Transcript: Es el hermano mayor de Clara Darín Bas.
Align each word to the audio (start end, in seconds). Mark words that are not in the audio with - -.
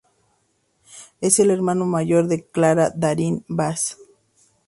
Es 1.19 1.37
el 1.37 1.51
hermano 1.51 1.85
mayor 1.85 2.25
de 2.27 2.43
Clara 2.43 2.89
Darín 2.95 3.45
Bas. 3.47 3.99